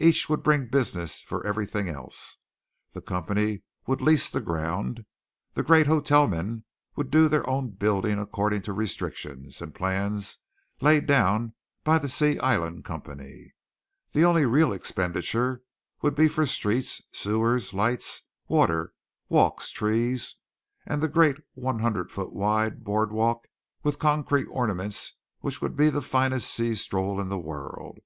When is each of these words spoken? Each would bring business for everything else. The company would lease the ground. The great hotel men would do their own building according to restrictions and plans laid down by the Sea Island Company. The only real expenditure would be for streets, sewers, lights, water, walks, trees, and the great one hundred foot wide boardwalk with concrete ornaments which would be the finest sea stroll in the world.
Each 0.00 0.28
would 0.28 0.42
bring 0.42 0.66
business 0.66 1.22
for 1.22 1.46
everything 1.46 1.88
else. 1.88 2.38
The 2.94 3.00
company 3.00 3.62
would 3.86 4.00
lease 4.00 4.28
the 4.28 4.40
ground. 4.40 5.04
The 5.54 5.62
great 5.62 5.86
hotel 5.86 6.26
men 6.26 6.64
would 6.96 7.12
do 7.12 7.28
their 7.28 7.48
own 7.48 7.70
building 7.70 8.18
according 8.18 8.62
to 8.62 8.72
restrictions 8.72 9.62
and 9.62 9.72
plans 9.72 10.38
laid 10.80 11.06
down 11.06 11.54
by 11.84 11.98
the 11.98 12.08
Sea 12.08 12.40
Island 12.40 12.84
Company. 12.84 13.54
The 14.10 14.24
only 14.24 14.44
real 14.44 14.72
expenditure 14.72 15.62
would 16.02 16.16
be 16.16 16.26
for 16.26 16.44
streets, 16.44 17.00
sewers, 17.12 17.72
lights, 17.72 18.22
water, 18.48 18.94
walks, 19.28 19.70
trees, 19.70 20.34
and 20.86 21.00
the 21.00 21.06
great 21.06 21.36
one 21.54 21.78
hundred 21.78 22.10
foot 22.10 22.32
wide 22.32 22.82
boardwalk 22.82 23.46
with 23.84 24.00
concrete 24.00 24.46
ornaments 24.46 25.12
which 25.38 25.60
would 25.62 25.76
be 25.76 25.88
the 25.88 26.02
finest 26.02 26.52
sea 26.52 26.74
stroll 26.74 27.20
in 27.20 27.28
the 27.28 27.38
world. 27.38 28.00